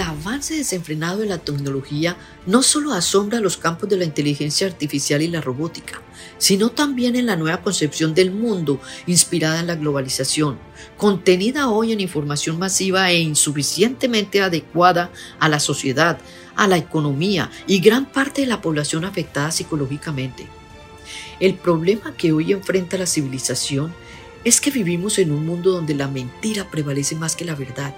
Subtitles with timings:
[0.00, 5.28] avance desenfrenado de la tecnología no solo asombra los campos de la inteligencia artificial y
[5.28, 6.02] la robótica,
[6.36, 10.58] sino también en la nueva concepción del mundo inspirada en la globalización,
[10.96, 16.18] contenida hoy en información masiva e insuficientemente adecuada a la sociedad,
[16.56, 20.48] a la economía y gran parte de la población afectada psicológicamente.
[21.38, 23.94] El problema que hoy enfrenta la civilización
[24.42, 27.94] es que vivimos en un mundo donde la mentira prevalece más que la verdad.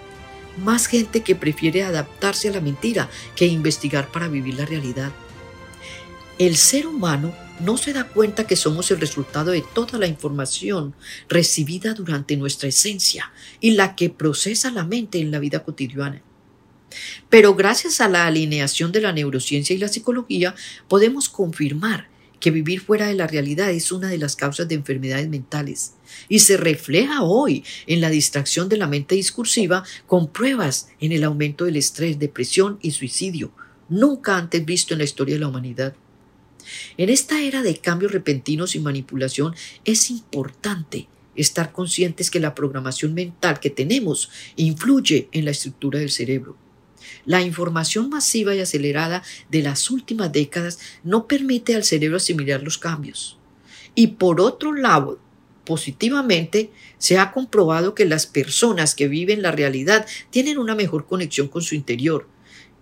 [0.59, 5.13] Más gente que prefiere adaptarse a la mentira que investigar para vivir la realidad.
[6.39, 10.95] El ser humano no se da cuenta que somos el resultado de toda la información
[11.29, 16.23] recibida durante nuestra esencia y la que procesa la mente en la vida cotidiana.
[17.29, 20.55] Pero gracias a la alineación de la neurociencia y la psicología
[20.89, 22.10] podemos confirmar
[22.41, 25.95] que vivir fuera de la realidad es una de las causas de enfermedades mentales
[26.29, 31.23] y se refleja hoy en la distracción de la mente discursiva con pruebas en el
[31.23, 33.53] aumento del estrés, depresión y suicidio,
[33.89, 35.95] nunca antes visto en la historia de la humanidad.
[36.97, 43.15] En esta era de cambios repentinos y manipulación es importante estar conscientes que la programación
[43.15, 46.57] mental que tenemos influye en la estructura del cerebro.
[47.25, 52.79] La información masiva y acelerada de las últimas décadas no permite al cerebro asimilar los
[52.79, 53.39] cambios.
[53.95, 55.19] Y por otro lado,
[55.65, 61.49] positivamente, se ha comprobado que las personas que viven la realidad tienen una mejor conexión
[61.49, 62.29] con su interior,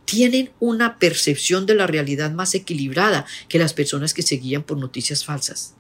[0.05, 4.79] tienen una percepción de la realidad más equilibrada que las personas que se guían por
[4.79, 5.75] noticias falsas.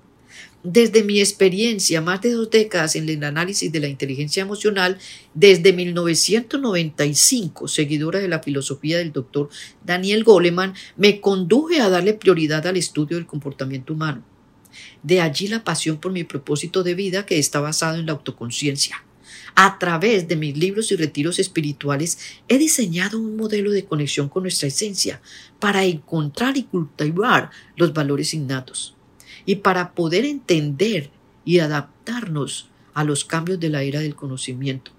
[0.64, 4.98] Desde mi experiencia, más de dos décadas en el análisis de la inteligencia emocional,
[5.32, 9.50] desde 1995, seguidora de la filosofía del doctor
[9.84, 14.24] Daniel Goleman, me conduje a darle prioridad al estudio del comportamiento humano.
[15.04, 19.04] De allí la pasión por mi propósito de vida que está basado en la autoconciencia.
[19.54, 22.18] A través de mis libros y retiros espirituales
[22.48, 25.22] he diseñado un modelo de conexión con nuestra esencia
[25.60, 28.97] para encontrar y cultivar los valores innatos
[29.48, 31.10] y para poder entender
[31.46, 34.90] y adaptarnos a los cambios de la era del conocimiento.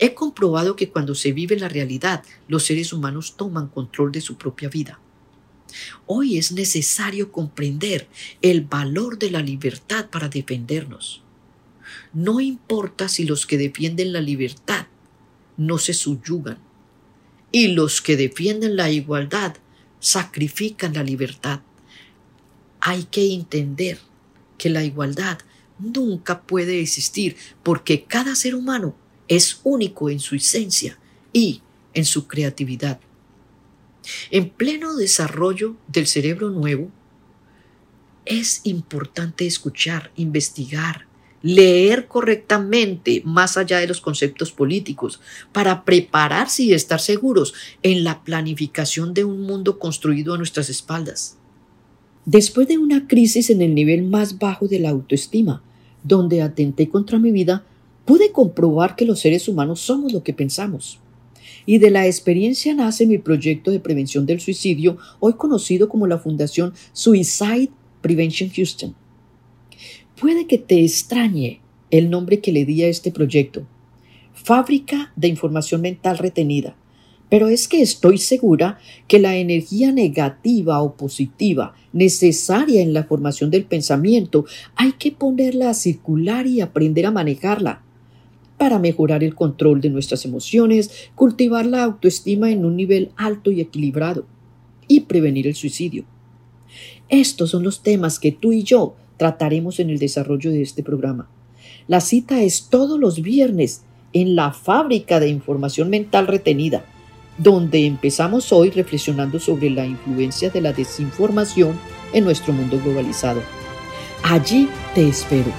[0.00, 4.38] He comprobado que cuando se vive la realidad, los seres humanos toman control de su
[4.38, 4.98] propia vida.
[6.04, 8.08] Hoy es necesario comprender
[8.42, 11.22] el valor de la libertad para defendernos.
[12.12, 14.88] No importa si los que defienden la libertad
[15.56, 16.58] no se subyugan
[17.52, 19.54] y los que defienden la igualdad
[20.00, 21.60] sacrifican la libertad
[22.80, 23.98] hay que entender
[24.58, 25.38] que la igualdad
[25.78, 28.94] nunca puede existir porque cada ser humano
[29.28, 30.98] es único en su esencia
[31.32, 31.62] y
[31.94, 33.00] en su creatividad.
[34.30, 36.90] En pleno desarrollo del cerebro nuevo,
[38.24, 41.06] es importante escuchar, investigar,
[41.42, 45.20] leer correctamente más allá de los conceptos políticos,
[45.52, 51.35] para prepararse y estar seguros en la planificación de un mundo construido a nuestras espaldas.
[52.26, 55.62] Después de una crisis en el nivel más bajo de la autoestima,
[56.02, 57.64] donde atenté contra mi vida,
[58.04, 60.98] pude comprobar que los seres humanos somos lo que pensamos.
[61.66, 66.18] Y de la experiencia nace mi proyecto de prevención del suicidio, hoy conocido como la
[66.18, 67.70] Fundación Suicide
[68.00, 68.96] Prevention Houston.
[70.20, 71.60] Puede que te extrañe
[71.92, 73.64] el nombre que le di a este proyecto.
[74.34, 76.74] Fábrica de Información Mental Retenida
[77.28, 78.78] pero es que estoy segura
[79.08, 84.44] que la energía negativa o positiva necesaria en la formación del pensamiento
[84.76, 87.82] hay que ponerla a circular y aprender a manejarla
[88.58, 93.60] para mejorar el control de nuestras emociones, cultivar la autoestima en un nivel alto y
[93.60, 94.26] equilibrado
[94.88, 96.04] y prevenir el suicidio.
[97.08, 101.28] Estos son los temas que tú y yo trataremos en el desarrollo de este programa.
[101.88, 103.82] La cita es todos los viernes
[104.12, 106.84] en la fábrica de información mental retenida
[107.38, 111.78] donde empezamos hoy reflexionando sobre la influencia de la desinformación
[112.12, 113.42] en nuestro mundo globalizado.
[114.22, 115.52] Allí te espero.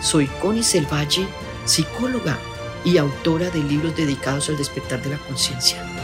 [0.00, 1.26] Soy Connie Selvalle,
[1.64, 2.38] psicóloga
[2.84, 5.95] y autora de libros dedicados al despertar de la conciencia.